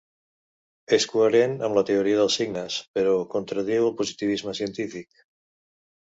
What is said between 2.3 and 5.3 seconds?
signes, però contradiu el positivisme científic.